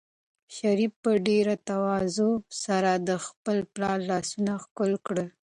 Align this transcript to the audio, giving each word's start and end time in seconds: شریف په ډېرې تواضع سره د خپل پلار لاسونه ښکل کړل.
شریف 0.55 0.91
په 1.03 1.11
ډېرې 1.27 1.55
تواضع 1.69 2.29
سره 2.63 2.91
د 3.09 3.09
خپل 3.25 3.57
پلار 3.73 3.97
لاسونه 4.11 4.51
ښکل 4.63 4.91
کړل. 5.05 5.27